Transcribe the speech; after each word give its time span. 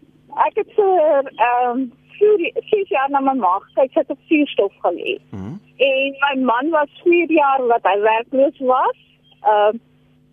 ek 0.47 0.59
het 0.63 0.75
vir 0.75 1.31
ehm 1.35 1.71
um, 1.71 1.93
vier, 2.19 2.53
vier 2.71 2.87
jaar 2.89 3.11
na 3.11 3.21
my 3.21 3.35
ma 3.39 3.59
gekyk, 3.67 3.93
sy 3.93 4.03
het 4.03 4.11
op 4.15 4.23
suurstof 4.31 4.73
gelê. 4.87 5.19
Mhm. 5.31 5.57
En 5.77 6.17
my 6.25 6.35
man 6.51 6.71
was 6.71 6.91
4 7.03 7.31
jaar 7.33 7.67
wat 7.67 7.83
hy 7.83 7.99
werkloos 8.01 8.59
was. 8.59 8.99
Ehm 9.43 9.75
uh, 9.75 9.81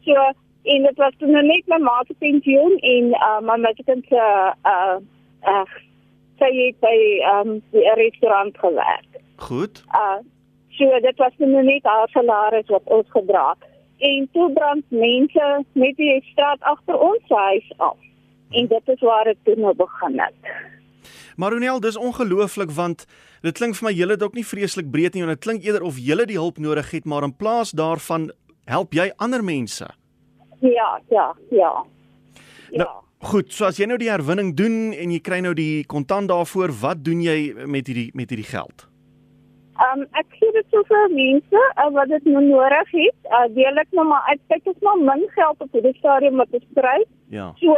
so 0.06 0.32
en 0.64 0.84
dit 0.84 0.98
was 0.98 1.14
toen 1.18 1.32
net 1.32 1.66
my 1.66 1.78
ma 1.78 2.04
se 2.08 2.14
pensioen 2.14 2.78
en 2.78 3.06
uh, 3.06 3.40
my 3.40 3.58
maatjie 3.58 3.86
se 3.86 4.22
uh 4.74 4.98
uh 5.54 5.66
sy 6.40 6.52
het 6.58 6.78
by 6.80 6.98
ehm 7.22 7.50
um, 7.50 7.62
die 7.72 7.94
restaurant 7.94 8.58
gewerk. 8.58 9.22
Goed. 9.36 9.84
Uh 9.94 10.22
so 10.70 11.00
dit 11.00 11.18
was 11.18 11.34
toen 11.38 11.66
net 11.66 11.84
haar 11.84 12.10
salaris 12.10 12.68
wat 12.68 12.84
ons 12.86 13.10
gedra 13.10 13.50
het. 13.50 13.70
En 14.02 14.30
toe 14.32 14.52
brand 14.54 14.84
mense 14.88 15.64
met 15.72 15.96
die 15.96 16.24
straat 16.32 16.62
agter 16.62 17.00
ons 17.00 17.28
huis 17.28 17.74
af. 17.78 17.98
En 18.50 18.68
dit 18.68 18.88
is 18.88 19.00
waar 19.00 19.24
dit 19.24 19.38
toe 19.44 19.56
nou 19.56 19.76
begin 19.76 20.20
het. 20.20 20.34
Maar 21.36 21.52
Ronel, 21.52 21.80
dis 21.80 21.98
ongelooflik 21.98 22.72
want 22.72 23.06
dit 23.42 23.58
klink 23.58 23.76
vir 23.76 23.90
my 23.90 23.94
julle 23.96 24.18
ook 24.22 24.36
nie 24.38 24.46
vreeslik 24.46 24.92
breed 24.92 25.14
nie 25.14 25.24
en 25.24 25.34
dit 25.34 25.44
klink 25.44 25.64
eerder 25.64 25.84
of 25.88 26.00
julle 26.00 26.26
die 26.26 26.40
hulp 26.40 26.58
nodig 26.58 26.92
het, 26.92 27.06
maar 27.06 27.24
in 27.24 27.36
plaas 27.36 27.72
daarvan 27.72 28.32
help 28.70 28.94
jy 28.94 29.12
ander 29.18 29.44
mense. 29.44 29.88
Ja, 30.62 31.00
ja, 31.10 31.32
ja. 31.50 31.72
Nou, 32.72 32.92
goed, 33.20 33.52
so 33.54 33.66
as 33.66 33.80
jy 33.82 33.88
nou 33.90 33.98
die 34.00 34.12
herwinning 34.12 34.54
doen 34.58 34.94
en 34.94 35.12
jy 35.12 35.20
kry 35.24 35.42
nou 35.44 35.54
die 35.58 35.84
kontant 35.90 36.30
daarvoor, 36.32 36.74
wat 36.84 37.04
doen 37.06 37.24
jy 37.26 37.66
met 37.66 37.90
hierdie 37.90 38.12
met 38.16 38.30
hierdie 38.32 38.48
geld? 38.48 38.88
Um 39.82 40.04
ek 40.20 40.28
gee 40.38 40.52
dit 40.54 40.68
so 40.70 40.84
vir 40.86 41.10
mense 41.16 41.62
uh, 41.82 41.88
wat 41.96 42.12
dit 42.12 42.28
nou 42.30 42.44
nodig 42.46 42.94
het. 42.94 43.18
Uh, 43.32 43.48
deel 43.56 43.82
ek 43.82 43.90
nou 43.98 44.06
maar 44.06 44.28
uit. 44.30 44.42
Kyk, 44.52 44.64
dit 44.68 44.76
is 44.76 44.86
nou 44.86 44.98
min 45.02 45.24
geld 45.34 45.66
op 45.66 45.78
hierdie 45.78 45.96
stadium 45.98 46.38
wat 46.44 46.58
ons 46.60 46.68
kry. 46.78 46.98
Ja. 47.34 47.50
So 47.64 47.76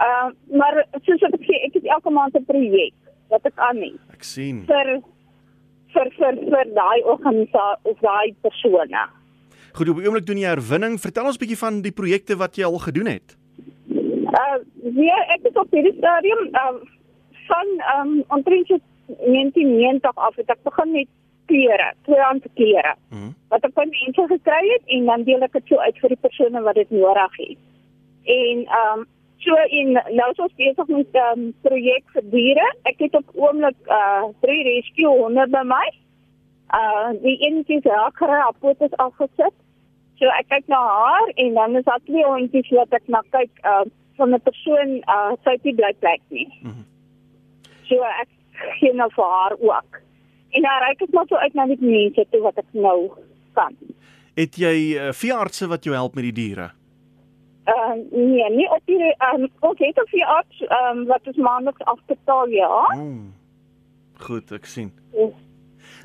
uh 0.00 0.28
maar 0.58 0.84
soos 1.04 1.22
ek 1.22 1.40
sê, 1.40 1.54
ek 1.66 1.74
het 1.74 1.84
elke 1.84 2.10
maand 2.10 2.34
'n 2.36 2.44
projek 2.44 2.94
wat 3.28 3.46
ek 3.46 3.56
aan 3.56 3.80
het 3.80 4.00
Ek 4.12 4.22
sien. 4.24 4.64
vir 4.66 5.00
vir 5.92 6.08
vir 6.18 6.34
vir 6.50 6.66
daai 6.74 7.02
organisasie 7.04 7.80
of 7.82 7.98
daai 8.00 8.34
persone. 8.42 9.02
Goed, 9.74 9.88
op 9.88 9.96
die 9.96 10.06
oomblik 10.06 10.26
doen 10.26 10.38
jy 10.38 10.48
herwinning. 10.48 10.98
Vertel 11.00 11.24
ons 11.26 11.36
'n 11.36 11.40
bietjie 11.44 11.58
van 11.58 11.82
die 11.82 11.92
projekte 11.92 12.36
wat 12.36 12.56
jy 12.56 12.64
al 12.64 12.78
gedoen 12.78 13.06
het. 13.06 13.36
Uh 13.88 14.58
ja, 14.96 15.18
ek 15.34 15.42
het 15.42 15.56
op 15.56 15.70
hierdie 15.70 15.96
stadium 15.98 16.42
uh 16.54 16.76
van 17.48 17.66
um 17.96 18.24
omtrent 18.28 18.66
so 18.66 18.78
1990 19.06 20.16
af 20.16 20.36
het 20.36 20.48
ek 20.50 20.62
begin 20.62 20.92
met 20.92 21.08
klere, 21.46 21.92
tweedehandse 22.04 22.48
klere. 22.54 22.94
Mhm. 23.10 23.30
wat 23.48 23.64
ek 23.64 23.72
van 23.74 23.88
mense 23.88 24.22
gekry 24.28 24.62
het 24.72 24.82
en 24.86 25.04
dan 25.04 25.22
deel 25.24 25.42
ek 25.42 25.52
dit 25.52 25.66
so 25.66 25.76
uit 25.76 25.98
vir 26.00 26.08
die 26.08 26.22
persone 26.22 26.62
wat 26.62 26.74
dit 26.74 26.90
nodig 26.90 27.36
het. 27.36 27.58
En 28.24 28.64
ehm 28.66 28.98
um, 28.98 29.06
so 29.44 29.56
in 29.68 29.92
nou 29.92 30.28
is 30.30 30.42
ons 30.44 30.54
besig 30.58 30.88
met 30.88 31.08
'n 31.14 31.26
um, 31.30 31.54
projek 31.66 32.04
vir 32.14 32.24
diere. 32.34 32.68
Ek 32.90 32.98
het 32.98 33.14
op 33.14 33.28
oomblik 33.34 33.78
uh 33.86 34.24
drie 34.40 34.62
rescue 34.68 35.08
honde 35.08 35.46
by 35.50 35.64
my. 35.74 35.86
Uh 36.80 37.10
die 37.22 37.38
eentjie 37.48 37.80
se 37.82 37.92
akre 37.92 38.38
apot 38.46 38.80
is 38.80 38.96
afgesit. 39.06 39.56
So 40.18 40.30
ek 40.38 40.48
kyk 40.48 40.66
na 40.66 40.78
haar 40.78 41.32
en 41.34 41.54
dan 41.54 41.76
is 41.76 41.84
daar 41.84 42.04
twee 42.04 42.24
hondjies 42.24 42.70
wat 42.70 42.92
ek 42.92 43.08
na 43.08 43.22
kyk 43.30 43.50
uh 43.64 43.84
van 44.16 44.34
'n 44.34 44.40
persoon 44.40 44.90
uh 45.08 45.32
het 45.44 45.64
nie 45.64 45.74
bly 45.74 45.92
plek 45.98 46.22
nie. 46.28 46.48
Mhm. 46.62 46.84
So 47.88 48.02
ek 48.02 48.28
gee 48.78 48.92
nou 48.92 49.10
vir 49.10 49.24
haar 49.24 49.56
ook. 49.58 50.00
En 50.50 50.62
dan 50.62 50.82
reik 50.86 51.02
ek 51.02 51.12
maar 51.12 51.26
so 51.28 51.36
uit 51.36 51.54
na 51.54 51.66
die 51.66 51.80
mense 51.80 52.26
toe 52.30 52.40
wat 52.40 52.58
ek 52.58 52.70
nou 52.72 53.10
kan. 53.52 53.76
Het 54.34 54.56
jy 54.56 54.76
uh, 54.96 55.12
veeartse 55.12 55.66
wat 55.68 55.84
jou 55.84 55.94
help 55.94 56.14
met 56.14 56.24
die 56.24 56.32
diere? 56.32 56.70
Uh, 57.66 57.94
nee, 58.10 58.50
nie 58.50 58.66
op 58.74 58.82
die 58.90 59.14
um, 59.34 59.44
ons 59.60 59.78
het 59.78 60.00
op 60.02 60.10
die 60.10 60.24
arts 60.26 60.60
um, 60.66 61.04
wat 61.06 61.26
ons 61.30 61.36
maandeliks 61.36 61.84
afbetaal, 61.84 62.48
ja. 62.50 62.94
Mm. 62.96 63.32
Goed, 64.18 64.50
ek 64.52 64.66
sien. 64.66 64.90
Ja. 65.14 65.28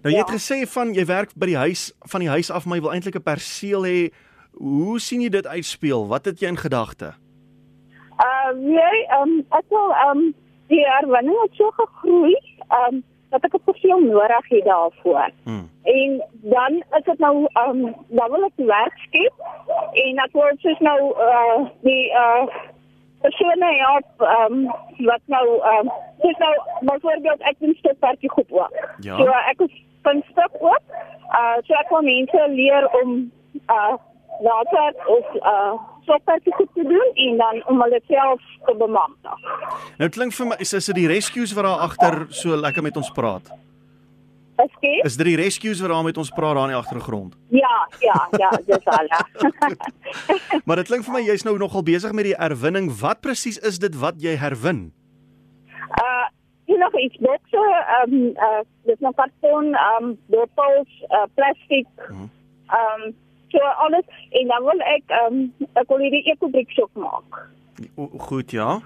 Nou 0.03 0.13
jy 0.13 0.19
het 0.21 0.29
Ja. 0.29 0.35
gesê 0.37 0.67
van 0.69 0.93
jy 0.93 1.05
werk 1.05 1.33
by 1.35 1.45
die 1.45 1.57
huis 1.57 1.93
van 2.11 2.21
die 2.21 2.29
huis 2.29 2.51
af, 2.51 2.65
maar 2.65 2.77
jy 2.77 2.83
wil 2.83 2.93
eintlik 2.93 3.15
'n 3.17 3.23
perseel 3.25 3.83
hê. 3.85 4.09
Hoe 4.53 4.99
sien 4.99 5.21
jy 5.21 5.29
dit 5.29 5.47
uitspeel? 5.47 6.07
Wat 6.07 6.25
het 6.25 6.39
jy 6.39 6.47
in 6.47 6.57
gedagte? 6.57 7.13
Uh, 8.17 8.53
nee, 8.57 8.97
um, 9.21 9.45
ek 9.53 9.65
wil 9.69 9.89
um, 10.09 10.33
die 10.67 10.81
herwinning 10.85 11.37
het 11.41 11.53
so 11.57 11.69
gegroei 11.77 12.33
um, 12.69 13.03
dat 13.29 13.43
ek 13.43 13.53
'n 13.53 13.63
perseel 13.65 13.99
nodig 13.99 14.47
het 14.49 14.65
daarvoor. 14.65 15.29
Hmm. 15.43 15.69
En 15.83 16.23
dan 16.31 16.83
is 16.97 17.03
dit 17.03 17.19
nou 17.19 17.35
um, 17.63 17.95
dan 18.07 18.31
wil 18.31 18.43
ek 18.43 18.55
werk 18.55 18.97
skep 18.97 19.33
en 19.91 20.17
ek 20.17 20.31
word 20.31 20.59
soos 20.59 20.79
nou 20.79 20.99
uh, 21.27 21.69
die 21.81 22.11
uh, 22.11 22.47
persone 23.21 23.69
help 23.85 24.09
um, 24.35 24.65
wat 24.97 25.21
nou 25.25 25.45
um, 25.73 25.91
soos 26.21 26.37
nou 26.37 26.53
byvoorbeeld 26.79 27.41
ek 27.41 27.55
doen 27.59 27.75
stokperdjie 27.79 28.31
goed 28.31 28.51
ook. 28.51 28.75
Ja. 28.99 29.17
So 29.17 29.25
ek 29.51 29.59
is 29.59 29.83
van 30.01 30.23
stok 30.31 30.53
ook. 30.59 30.83
Uh, 31.37 31.57
so 31.63 31.73
ek 31.73 31.89
wil 31.89 32.01
mense 32.01 32.47
leer 32.47 32.87
om 33.01 33.31
uh, 33.67 33.93
water 34.41 34.93
of 35.05 35.25
uh, 35.35 35.73
stokperdjie 36.07 36.55
goed 36.57 36.73
te 36.79 36.87
doen 36.87 37.21
en 37.27 37.37
dan 37.43 37.61
om 37.71 37.81
hulle 37.83 38.01
self 38.07 38.49
te 38.65 38.75
bemagtig. 38.79 39.47
Nou 40.01 40.09
klink 40.09 40.35
vir 40.39 40.51
my 40.53 40.59
is 40.63 40.73
is 40.77 40.91
dit 40.91 41.01
die 41.03 41.07
rescues 41.11 41.55
wat 41.57 41.67
daar 41.67 41.87
agter 41.87 42.19
so 42.41 42.55
lekker 42.55 42.85
met 42.85 42.97
ons 42.99 43.11
praat. 43.15 43.51
Ekskuus? 44.57 45.03
Is 45.05 45.17
dit 45.19 45.27
die 45.29 45.37
rescues 45.37 45.81
wat 45.83 45.91
daar 45.93 46.05
met 46.05 46.17
ons 46.17 46.31
praat 46.33 46.55
daar 46.57 46.69
in 46.69 46.73
die 46.73 46.79
agtergrond? 46.79 47.35
Ja, 47.53 47.75
ja, 48.01 48.17
ja, 48.41 48.49
dis 48.65 48.87
al. 48.89 49.11
Maar 50.65 50.81
dit 50.81 50.89
klink 50.89 51.05
vir 51.05 51.13
my 51.13 51.21
jy's 51.27 51.45
nou 51.45 51.57
nogal 51.61 51.85
besig 51.85 52.15
met 52.17 52.25
die 52.31 52.37
herwinning. 52.37 52.89
Wat 53.01 53.21
presies 53.21 53.59
is 53.69 53.77
dit 53.83 53.93
wat 54.01 54.17
jy 54.23 54.33
herwin? 54.41 54.87
Uh, 56.01 56.25
jy 56.65 56.79
nog 56.81 56.97
iets 56.99 57.21
bokse, 57.21 57.61
ehm 57.61 58.17
um, 58.17 58.25
uh 58.47 58.63
dis 58.89 58.99
nog 59.05 59.15
karton, 59.19 59.73
ehm 59.75 60.09
um, 60.09 60.17
bottels, 60.33 60.99
uh, 61.11 61.27
plastiek. 61.37 61.89
Mhm. 62.09 62.27
Ehm 62.73 63.05
um, 63.05 63.15
So 63.51 63.59
alles 63.59 64.05
en 64.31 64.47
dan 64.47 64.63
wil 64.63 64.79
ek 64.79 65.03
ehm 65.07 65.33
um, 65.33 65.67
ek 65.73 65.87
wil 65.89 65.97
hierdie 66.03 66.23
ekobriks 66.33 66.77
ook 66.83 66.93
maak. 66.93 67.49
O, 67.95 68.07
goed, 68.17 68.51
ja. 68.51 68.79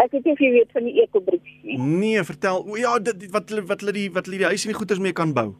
Ek 0.00 0.10
weet 0.12 0.24
nie 0.24 0.32
of 0.32 0.38
jy 0.42 0.50
weet 0.50 0.70
van 0.72 0.84
die 0.88 1.02
ekobriks 1.02 1.54
nie. 1.62 1.78
Nee, 1.78 2.22
vertel. 2.24 2.64
O 2.66 2.76
ja, 2.76 2.98
dit 2.98 3.26
wat 3.30 3.48
hulle- 3.52 3.66
wat 3.68 3.80
hulle 3.80 3.92
die 3.92 4.10
wat 4.12 4.26
hulle 4.26 4.38
die 4.38 4.46
huis 4.52 4.64
en 4.64 4.72
die 4.72 4.78
goeders 4.78 4.98
mee 5.00 5.12
kan 5.12 5.32
bou. 5.32 5.54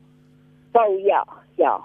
Bou 0.72 0.90
ja, 1.04 1.24
ja. 1.60 1.76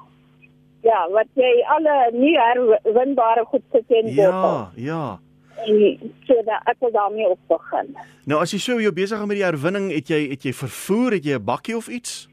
Ja, 0.82 1.00
wat 1.12 1.28
jy 1.36 1.50
alle 1.68 1.96
nie 2.16 2.38
herwinbare 2.40 3.44
goed 3.46 3.64
sit 3.72 3.90
in 3.92 4.08
Ja, 4.16 4.72
ja. 4.76 5.20
En 5.68 6.00
so 6.24 6.34
dat 6.48 6.62
ek 6.72 6.78
wil 6.80 6.92
daarmee 6.92 7.28
op 7.28 7.40
begin. 7.52 7.92
Nou 8.26 8.40
as 8.42 8.52
jy 8.56 8.60
so 8.64 8.80
jou 8.80 8.92
besig 8.96 9.20
is 9.20 9.26
met 9.28 9.36
die 9.38 9.44
herwinning, 9.44 9.92
het 9.92 10.08
jy 10.08 10.30
het 10.30 10.44
jy 10.48 10.54
vervoer, 10.54 11.12
het 11.20 11.26
jy 11.26 11.36
'n 11.36 11.44
bakkie 11.44 11.76
of 11.78 11.88
iets? 11.88 12.29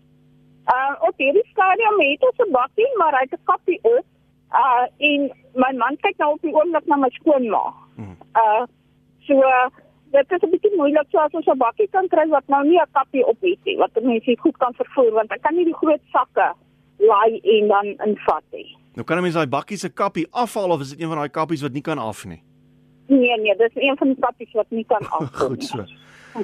Uh 0.74 0.94
op 1.08 1.14
hierdie 1.16 1.46
stadium 1.52 2.00
het 2.00 2.22
ons 2.28 2.38
'n 2.48 2.52
bakkie, 2.52 2.90
maar 2.98 3.12
hy 3.12 3.22
het 3.28 3.32
'n 3.38 3.44
kappie 3.44 3.78
op. 3.82 4.04
Uh 4.52 4.84
en 5.10 5.20
my 5.54 5.72
man 5.82 5.96
kyk 6.00 6.16
nou 6.18 6.32
op 6.32 6.40
die 6.42 6.54
oomblik 6.54 6.86
na 6.86 6.96
my 6.96 7.10
skoonma. 7.10 7.64
Hmm. 7.96 8.16
Uh 8.34 8.64
so 9.26 9.34
dit 10.10 10.32
is 10.32 10.42
'n 10.42 10.50
bietjie 10.50 10.76
moeilik 10.76 11.06
so 11.10 11.18
as 11.18 11.32
ons 11.32 11.46
'n 11.46 11.58
bakkie 11.58 11.88
kan 11.90 12.08
kry 12.08 12.26
wat 12.28 12.46
nou 12.48 12.64
nie 12.64 12.78
'n 12.80 12.90
kappie 12.92 13.26
op 13.26 13.36
het 13.40 13.58
nie, 13.64 13.76
wat 13.76 13.90
mense 14.02 14.36
goed 14.38 14.56
kan 14.56 14.74
vervoer 14.74 15.12
want 15.12 15.30
ek 15.32 15.42
kan 15.42 15.54
nie 15.54 15.64
die 15.64 15.74
groot 15.82 16.00
sakke 16.12 16.52
laai 16.98 17.40
en 17.42 17.68
dan 17.68 17.86
invat 18.08 18.42
nie. 18.52 18.76
Nou 18.94 19.04
kan 19.06 19.16
'n 19.18 19.22
mens 19.22 19.34
daai 19.34 19.46
bakkie 19.46 19.76
se 19.76 19.88
kappie 19.92 20.26
afhaal 20.30 20.70
of 20.70 20.80
is 20.80 20.90
dit 20.90 21.00
een 21.00 21.08
van 21.08 21.16
daai 21.16 21.28
kappies 21.30 21.62
wat 21.62 21.72
nie 21.72 21.82
kan 21.82 21.98
af 21.98 22.24
nie? 22.24 22.42
Nee 23.08 23.36
nee, 23.40 23.56
dis 23.56 23.74
een 23.74 23.96
van 23.96 24.08
die 24.08 24.20
kappies 24.20 24.52
wat 24.52 24.66
nie 24.70 24.84
kan 24.84 25.02
afkom 25.18 25.48
Goed 25.48 25.58
nie. 25.58 25.66
so. 25.66 25.84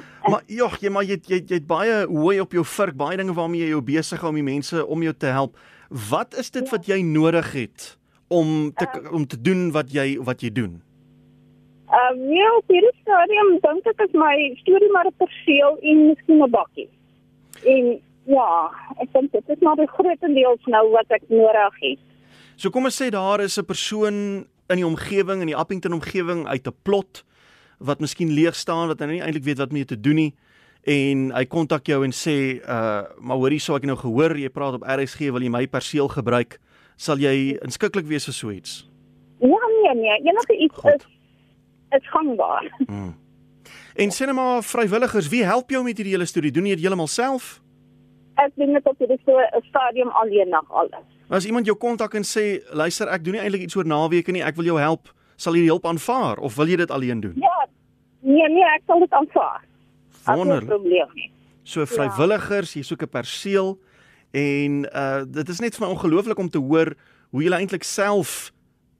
Maar 0.29 0.43
jogg, 0.47 0.79
jy 0.81 0.89
maar 0.89 1.03
jy 1.03 1.19
jy 1.27 1.41
jy 1.41 1.59
het 1.59 1.67
baie 1.67 2.05
hooi 2.05 2.39
op 2.39 2.51
jou 2.51 2.65
vurk, 2.65 2.95
baie 2.95 3.17
dinge 3.17 3.33
waarmee 3.33 3.65
jy 3.65 3.73
jou 3.73 3.81
besig 3.81 4.21
hou 4.21 4.29
om 4.29 4.39
die 4.39 4.45
mense 4.45 4.85
om 4.85 5.03
jou 5.03 5.13
te 5.13 5.25
help. 5.25 5.57
Wat 6.09 6.33
is 6.39 6.51
dit 6.51 6.69
wat 6.69 6.87
jy 6.87 7.01
nodig 7.01 7.51
het 7.53 7.97
om 8.27 8.71
te 8.73 8.87
om 9.11 9.27
te 9.27 9.37
doen 9.41 9.71
wat 9.71 9.91
jy 9.93 10.17
wat 10.23 10.41
jy 10.41 10.51
doen? 10.51 10.81
Ehm 11.93 12.21
uh, 12.21 12.31
ja, 12.33 12.49
op 12.57 12.71
hierdie 12.73 12.95
stadium 13.01 13.51
dink 13.61 13.91
ek 13.91 14.07
is 14.07 14.15
my 14.17 14.35
storie 14.63 14.91
maar 14.91 15.05
'n 15.05 15.17
perseel 15.17 15.77
en 15.81 16.07
miskien 16.07 16.41
'n 16.41 16.49
bakkie. 16.49 16.89
En 17.65 17.99
ja, 18.25 18.71
ek 18.97 19.13
dink 19.13 19.31
dit 19.31 19.49
is 19.49 19.61
maar 19.61 19.75
die 19.75 19.87
grootendeels 19.87 20.65
nou 20.65 20.89
wat 20.91 21.09
ek 21.09 21.23
nodig 21.27 21.77
het. 21.79 21.99
So 22.55 22.69
kom 22.69 22.85
ons 22.85 23.01
sê 23.01 23.09
daar 23.09 23.41
is 23.41 23.59
'n 23.59 23.65
persoon 23.65 24.47
in 24.69 24.77
die 24.79 24.87
omgewing 24.87 25.41
in 25.41 25.51
die 25.51 25.57
Appington 25.57 25.93
omgewing 25.93 26.47
uit 26.47 26.67
'n 26.67 26.75
plot 26.83 27.23
wat 27.79 27.99
miskien 27.99 28.29
leeg 28.33 28.55
staan 28.55 28.87
wat 28.87 28.99
hy 28.99 29.05
nie 29.05 29.21
eintlik 29.21 29.43
weet 29.43 29.57
wat 29.57 29.71
mee 29.71 29.85
te 29.85 29.99
doen 29.99 30.15
nie 30.15 30.33
en 30.83 31.31
hy 31.31 31.45
kontak 31.45 31.87
jou 31.87 32.03
en 32.03 32.11
sê 32.11 32.59
uh 32.59 33.03
maar 33.19 33.37
hoorie 33.37 33.59
sou 33.59 33.77
ek 33.77 33.85
nou 33.87 33.95
gehoor 33.95 34.35
jy 34.37 34.49
praat 34.49 34.73
op 34.73 34.83
RSG 34.83 35.31
wil 35.31 35.41
jy 35.41 35.49
my 35.49 35.67
perseel 35.67 36.07
gebruik 36.11 36.59
sal 36.97 37.17
jy 37.17 37.57
inskikkelik 37.63 38.07
wees 38.07 38.25
vir 38.29 38.35
so 38.35 38.51
iets. 38.51 38.83
Ja, 39.41 39.63
nee 39.81 39.95
nee, 40.01 40.19
enige 40.29 40.57
iets 40.57 40.75
Goed. 40.75 41.05
is 41.91 42.01
is 42.01 42.09
gangbaar. 42.09 42.71
Mm. 42.87 43.13
En 43.95 44.09
sê 44.09 44.25
net 44.25 44.35
maar 44.35 44.63
vrywilligers, 44.63 45.27
wie 45.29 45.43
help 45.45 45.69
jou 45.69 45.83
met 45.83 45.97
hierdie 45.97 46.15
hele 46.15 46.25
storie? 46.25 46.51
Doen 46.51 46.65
jy 46.65 46.75
dit 46.75 46.81
heeltemal 46.81 47.07
self? 47.07 47.59
Ek 48.41 48.49
doen 48.57 48.73
dit 48.73 48.87
op 48.89 48.97
hierdie 48.97 49.19
so 49.21 49.37
'n 49.37 49.61
stadium 49.69 50.09
alleen 50.09 50.49
nog 50.49 50.65
alles. 50.69 51.05
As 51.29 51.45
iemand 51.45 51.65
jou 51.65 51.77
kontak 51.77 52.13
en 52.13 52.23
sê, 52.23 52.65
"Luister, 52.73 53.07
ek 53.07 53.23
doen 53.23 53.33
nie 53.33 53.41
eintlik 53.41 53.61
iets 53.61 53.75
oor 53.75 53.85
naweke 53.85 54.31
nie, 54.31 54.41
ek 54.43 54.55
wil 54.55 54.65
jou 54.65 54.79
help." 54.79 55.13
Sal 55.35 55.53
jy 55.53 55.59
die 55.59 55.69
hulp 55.69 55.85
aanvaar 55.85 56.37
of 56.37 56.55
wil 56.55 56.67
jy 56.67 56.75
dit 56.75 56.91
alleen 56.91 57.19
doen? 57.19 57.33
Ja. 57.35 57.62
Nee 58.23 58.49
nee, 58.49 58.63
ek 58.75 58.83
sal 58.87 58.99
dit 59.03 59.11
aanvaar. 59.15 59.63
Wonderlik. 60.25 61.29
So 61.63 61.85
vrywilligers, 61.87 62.73
jy 62.75 62.83
soek 62.83 63.03
'n 63.03 63.09
perseel 63.11 63.77
en 64.33 64.85
uh 64.93 65.23
dit 65.27 65.49
is 65.49 65.59
net 65.59 65.75
vir 65.75 65.87
my 65.87 65.93
ongelooflik 65.93 66.39
om 66.39 66.49
te 66.49 66.59
hoor 66.59 66.93
hoe 67.31 67.43
jy 67.43 67.51
eintlik 67.51 67.83
self 67.83 68.51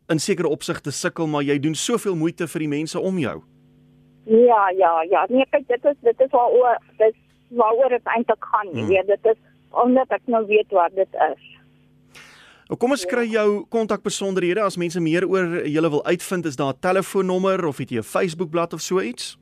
in 0.10 0.20
sekere 0.20 0.48
opsigte 0.50 0.92
sukkel, 0.92 1.28
maar 1.28 1.44
jy 1.44 1.60
doen 1.60 1.76
soveel 1.76 2.16
moeite 2.16 2.48
vir 2.48 2.60
die 2.60 2.68
mense 2.68 3.00
om 3.00 3.18
jou. 3.20 3.42
Ja, 4.26 4.70
ja, 4.78 5.02
ja. 5.10 5.26
Nee, 5.30 5.46
kyk, 5.52 5.68
dit 5.68 5.86
is 5.86 5.96
dit 6.02 6.20
is 6.20 6.32
waaroor 6.32 6.78
dit 6.98 7.16
waaroor 7.50 7.90
dit 7.90 8.06
eintlik 8.16 8.44
gaan, 8.52 8.68
jy 8.74 8.80
Hmm. 8.82 8.88
weet, 8.90 9.08
dit 9.08 9.26
is 9.26 9.38
omdat 9.72 10.12
ek 10.12 10.22
nou 10.26 10.46
weet 10.48 10.72
wat 10.72 10.96
dit 10.96 11.14
is. 11.32 11.44
Nou 12.74 12.80
kom 12.82 12.96
ons 12.96 13.04
kry 13.06 13.28
jou 13.30 13.50
kontakbesonderhede 13.70 14.64
as 14.66 14.80
mense 14.82 14.98
meer 14.98 15.28
oor 15.30 15.60
julle 15.70 15.90
wil 15.94 16.00
uitvind, 16.08 16.48
is 16.50 16.56
daar 16.58 16.74
'n 16.74 16.80
telefoonnommer 16.82 17.66
of 17.70 17.78
het 17.78 17.92
jy 17.92 18.00
'n 18.00 18.12
Facebookblad 18.14 18.74
of 18.74 18.82
so 18.82 19.00
iets? 19.00 19.38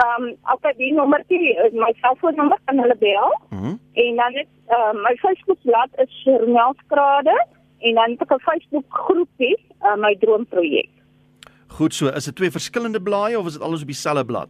Ehm 0.00 0.22
um, 0.22 0.36
okay, 0.52 0.72
die 0.78 0.94
nommertjie 0.94 1.52
is 1.66 1.72
my 1.72 1.92
selfoonnommer 2.00 2.58
kan 2.64 2.78
hulle 2.78 2.96
bel. 2.96 3.28
Mhm. 3.50 3.76
En 3.92 4.16
dan 4.16 4.32
het 4.32 4.48
uh, 4.68 4.92
my 4.92 5.14
Facebookblad 5.16 5.90
is 5.96 6.22
Ronelskrade 6.24 7.46
en 7.80 7.94
dan 7.94 8.10
het 8.10 8.20
ek 8.20 8.32
'n 8.32 8.40
Facebook 8.40 8.86
groepie, 8.88 9.56
uh, 9.82 9.96
my 9.96 10.16
droomprojek. 10.16 10.90
Goed 11.66 11.94
so, 11.94 12.06
is 12.08 12.24
dit 12.24 12.36
twee 12.36 12.50
verskillende 12.50 13.02
blaaie 13.02 13.38
of 13.38 13.46
is 13.46 13.52
dit 13.52 13.62
alles 13.62 13.80
op 13.80 13.86
dieselfde 13.86 14.24
blad? 14.24 14.48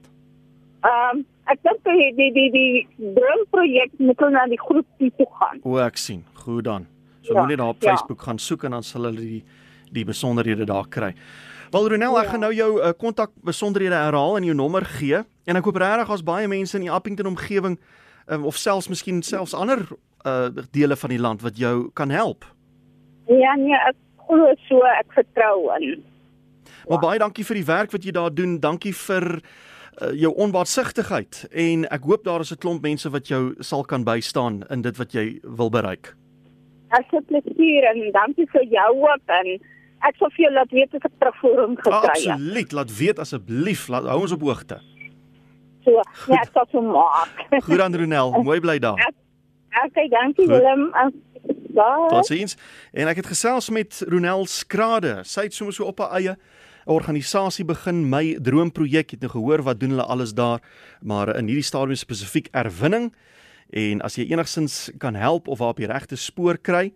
Ehm 0.80 1.16
um, 1.16 1.26
ek 1.44 1.58
dink 1.62 1.82
die 1.82 2.14
die 2.14 2.32
die 2.32 2.50
die 2.50 2.88
droomprojek 3.14 3.90
moet 3.96 4.20
nou 4.20 4.30
na 4.30 4.46
die 4.46 4.60
groepie 4.60 5.12
toe 5.16 5.28
gaan. 5.30 5.58
O, 5.62 5.78
ek 5.78 5.96
sien. 5.96 6.24
Goed 6.34 6.64
dan. 6.64 6.93
So 7.24 7.32
Ja, 7.34 7.40
moet 7.40 7.48
net 7.48 7.58
daar 7.58 7.72
op 7.72 7.82
ja. 7.82 7.90
Facebook 7.94 8.22
gaan 8.22 8.38
soek 8.38 8.64
en 8.64 8.70
dan 8.76 8.82
sal 8.82 9.02
hulle 9.08 9.20
die 9.20 9.44
die 9.94 10.04
besonderhede 10.04 10.64
daar 10.66 10.88
kry. 10.88 11.14
Wel 11.70 11.88
Ronel, 11.88 12.18
ek 12.18 12.24
Ja. 12.24 12.30
gaan 12.30 12.40
nou 12.40 12.52
jou 12.54 12.80
uh, 12.82 12.92
kontak 12.98 13.30
besonderhede 13.44 13.94
herhaal 13.94 14.36
en 14.36 14.44
jou 14.44 14.54
nommer 14.54 14.84
gee 14.84 15.22
en 15.46 15.56
ek 15.56 15.64
hoop 15.64 15.76
regtig 15.76 16.10
as 16.10 16.22
baie 16.22 16.48
mense 16.48 16.74
in 16.76 16.82
die 16.82 16.90
Appington 16.90 17.26
omgewing 17.26 17.78
um, 18.28 18.44
of 18.44 18.56
selfs 18.56 18.88
miskien 18.88 19.22
selfs 19.22 19.54
ander 19.54 19.86
uh, 20.26 20.48
dele 20.72 20.96
van 20.96 21.10
die 21.10 21.18
land 21.18 21.42
wat 21.42 21.56
jou 21.58 21.90
kan 21.94 22.10
help. 22.10 22.44
Ja, 23.28 23.54
nee, 23.56 23.74
ek 23.88 23.96
glo 24.26 24.52
so, 24.68 24.80
ek 24.84 25.12
vertrou 25.14 25.70
in. 25.80 26.02
Maar 26.88 26.98
baie 26.98 27.18
dankie 27.18 27.44
vir 27.44 27.54
die 27.54 27.64
werk 27.64 27.92
wat 27.92 28.04
jy 28.04 28.10
daar 28.12 28.34
doen. 28.34 28.58
Dankie 28.60 28.92
vir 28.94 29.40
uh, 30.02 30.10
jou 30.12 30.34
onbaatsigtigheid 30.36 31.46
en 31.52 31.86
ek 31.90 32.02
hoop 32.04 32.24
daar 32.24 32.40
is 32.40 32.52
'n 32.52 32.58
klomp 32.58 32.82
mense 32.82 33.08
wat 33.10 33.28
jou 33.28 33.54
sal 33.60 33.84
kan 33.84 34.04
bystaan 34.04 34.64
in 34.70 34.82
dit 34.82 34.96
wat 34.96 35.12
jy 35.12 35.40
wil 35.42 35.70
bereik. 35.70 36.14
Ek 36.88 37.06
het 37.10 37.26
plesier 37.26 37.84
en 37.90 38.12
dankie 38.12 38.46
vir 38.52 38.64
jou 38.70 38.90
ook 39.02 39.22
en 39.26 39.46
ek 40.04 40.16
sal 40.18 40.30
vir 40.36 40.44
jou 40.44 40.52
laat 40.52 40.70
weet 40.70 40.94
as 40.94 41.04
ek 41.04 41.14
terugvoering 41.18 41.76
gekry 41.80 42.00
het. 42.00 42.28
Absoluut, 42.28 42.72
laat 42.72 42.96
weet 42.98 43.18
asseblief, 43.18 43.88
laat 43.88 44.04
hou 44.04 44.20
ons 44.20 44.32
op 44.32 44.40
hoogte. 44.40 44.80
So, 45.84 46.00
nee, 46.28 46.38
ek 46.38 46.52
sal 46.52 46.66
so 46.72 46.80
maak. 46.80 47.46
Goed 47.64 47.78
dan 47.78 47.94
Ronel, 47.94 48.42
mooi 48.42 48.60
bly 48.60 48.78
daar. 48.78 49.00
Okay, 49.84 50.08
dankie 50.08 50.46
Goed. 50.46 50.54
Willem. 50.54 50.90
Bye. 51.74 52.08
Totsiens. 52.08 52.56
En 52.92 53.10
ek 53.10 53.16
het 53.16 53.26
gesels 53.26 53.68
met 53.74 54.04
Ronel 54.08 54.46
Skrade. 54.46 55.18
Sy 55.26 55.48
het 55.48 55.56
sommer 55.56 55.74
so 55.74 55.88
op 55.90 55.98
haar 55.98 56.14
eie 56.20 56.36
'n 56.86 56.92
organisasie 56.92 57.64
begin, 57.64 58.08
my 58.08 58.38
droomprojek. 58.40 59.10
Het 59.10 59.20
nou 59.20 59.30
gehoor 59.30 59.62
wat 59.62 59.80
doen 59.80 59.90
hulle 59.90 60.04
alles 60.04 60.34
daar, 60.34 60.60
maar 61.00 61.36
in 61.36 61.46
hierdie 61.46 61.64
stadium 61.64 61.96
spesifiek 61.96 62.48
erwinning. 62.52 63.12
En 63.70 64.02
as 64.04 64.18
jy 64.18 64.28
enigsins 64.30 64.90
kan 64.98 65.14
help 65.14 65.48
of 65.48 65.58
haar 65.58 65.74
op 65.74 65.80
die 65.80 65.90
regte 65.90 66.16
spoor 66.16 66.58
kry, 66.58 66.92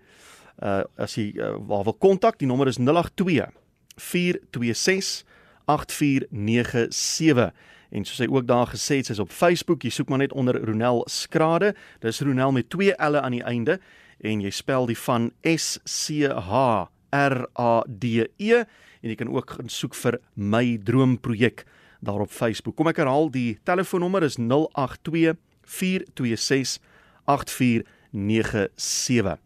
uh 0.63 0.83
as 0.99 1.15
jy 1.15 1.33
uh, 1.39 1.55
waar 1.69 1.85
wil 1.87 1.95
kontak, 1.95 2.39
die 2.39 2.49
nommer 2.49 2.69
is 2.69 2.79
082 2.79 3.53
426 3.97 5.25
8497. 5.69 7.53
En 7.89 8.05
soos 8.05 8.21
hy 8.21 8.29
ook 8.29 8.47
daar 8.49 8.69
gesê 8.69 9.01
het, 9.01 9.09
sy's 9.09 9.21
op 9.23 9.33
Facebook, 9.33 9.85
jy 9.85 9.93
soek 9.93 10.11
maar 10.13 10.21
net 10.21 10.35
onder 10.37 10.59
Ronel 10.61 11.05
Skrade. 11.09 11.75
Dis 12.05 12.21
Ronel 12.21 12.53
met 12.53 12.69
twee 12.73 12.93
L'e 12.93 13.21
aan 13.21 13.37
die 13.37 13.45
einde 13.45 13.79
en 14.21 14.43
jy 14.43 14.51
spel 14.53 14.89
die 14.91 14.99
van 14.99 15.31
S 15.47 15.79
C 15.87 16.29
H 16.29 16.89
R 17.15 17.37
A 17.57 17.73
D 17.89 18.27
E 18.37 18.65
en 18.99 19.13
jy 19.13 19.17
kan 19.17 19.31
ook 19.31 19.57
gaan 19.57 19.71
soek 19.71 19.95
vir 19.97 20.19
my 20.35 20.77
droomprojek 20.85 21.65
daar 22.05 22.23
op 22.23 22.33
Facebook. 22.35 22.77
Kom 22.77 22.91
ek 22.91 23.01
herhaal 23.01 23.31
die 23.33 23.59
telefoonnommer 23.67 24.27
is 24.27 24.37
082 24.39 25.39
426 25.69 26.81
8497. 27.29 29.37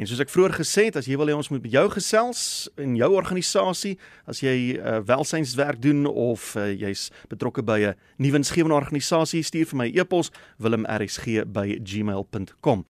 En 0.00 0.08
soos 0.08 0.22
ek 0.24 0.32
vroeër 0.32 0.54
gesê 0.56 0.88
het, 0.88 0.96
as 0.98 1.06
jy 1.06 1.16
wil 1.20 1.28
hê 1.30 1.34
ons 1.36 1.50
moet 1.52 1.62
met 1.62 1.74
jou 1.74 1.86
gesels 1.92 2.40
in 2.80 2.96
jou 2.98 3.10
organisasie, 3.14 3.98
as 4.26 4.40
jy 4.42 4.74
uh, 4.74 4.80
welsynswerk 5.06 5.82
doen 5.84 6.06
of 6.08 6.56
uh, 6.56 6.72
jy's 6.72 7.10
betrokke 7.30 7.62
by 7.62 7.80
'n 7.92 7.94
nuwensgewende 8.16 8.74
organisasie, 8.74 9.42
stuur 9.44 9.66
vir 9.70 9.78
my 9.78 9.88
e-pos 9.94 10.30
wilmrsg@gmail.com. 10.58 12.84